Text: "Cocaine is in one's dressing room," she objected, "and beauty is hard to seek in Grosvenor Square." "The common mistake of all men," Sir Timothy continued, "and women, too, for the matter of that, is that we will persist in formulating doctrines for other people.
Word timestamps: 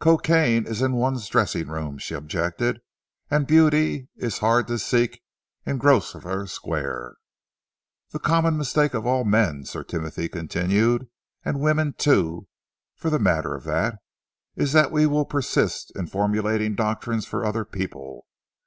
"Cocaine 0.00 0.66
is 0.66 0.82
in 0.82 0.92
one's 0.96 1.26
dressing 1.28 1.68
room," 1.68 1.96
she 1.96 2.12
objected, 2.12 2.82
"and 3.30 3.46
beauty 3.46 4.10
is 4.16 4.40
hard 4.40 4.66
to 4.66 4.78
seek 4.78 5.22
in 5.64 5.78
Grosvenor 5.78 6.46
Square." 6.46 7.14
"The 8.10 8.18
common 8.18 8.58
mistake 8.58 8.92
of 8.92 9.06
all 9.06 9.24
men," 9.24 9.64
Sir 9.64 9.82
Timothy 9.82 10.28
continued, 10.28 11.08
"and 11.42 11.60
women, 11.60 11.94
too, 11.94 12.48
for 12.96 13.08
the 13.08 13.18
matter 13.18 13.54
of 13.54 13.64
that, 13.64 13.96
is 14.56 14.74
that 14.74 14.92
we 14.92 15.06
will 15.06 15.24
persist 15.24 15.90
in 15.96 16.06
formulating 16.06 16.74
doctrines 16.74 17.24
for 17.24 17.46
other 17.46 17.64
people. 17.64 18.26